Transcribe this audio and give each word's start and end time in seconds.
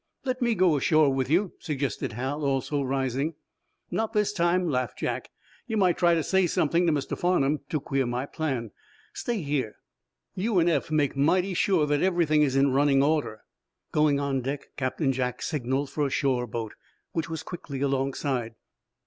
"Let 0.25 0.41
me 0.41 0.55
go 0.55 0.75
ashore 0.77 1.13
with 1.13 1.29
you," 1.29 1.53
suggested 1.59 2.13
Hal, 2.13 2.43
also 2.43 2.81
rising. 2.81 3.35
"Not 3.91 4.13
this 4.13 4.33
time," 4.33 4.67
laughed 4.67 4.97
Jack. 4.97 5.29
"You 5.67 5.77
might 5.77 5.99
try 5.99 6.15
to 6.15 6.23
say 6.23 6.47
something 6.47 6.87
to 6.87 6.91
Mr. 6.91 7.15
Farnum 7.15 7.59
to 7.69 7.79
queer 7.79 8.07
my 8.07 8.25
plan. 8.25 8.71
Stay 9.13 9.43
here. 9.43 9.75
You 10.33 10.57
and 10.57 10.67
Eph 10.67 10.89
make 10.89 11.15
mighty 11.15 11.53
sure 11.53 11.85
that 11.85 12.01
everything 12.01 12.41
is 12.41 12.55
in 12.55 12.71
running 12.73 13.03
order." 13.03 13.41
Going 13.91 14.19
on 14.19 14.41
deck, 14.41 14.69
Captain 14.75 15.11
Jack 15.11 15.43
signaled 15.43 15.91
for 15.91 16.07
a 16.07 16.09
shore 16.09 16.47
boat, 16.47 16.73
which 17.11 17.29
was 17.29 17.43
quickly 17.43 17.81
alongside. 17.81 18.55